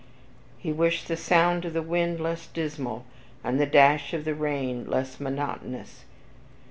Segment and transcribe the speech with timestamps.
[0.57, 3.05] he wished the sound of the wind less dismal,
[3.43, 6.05] and the dash of the rain less monotonous.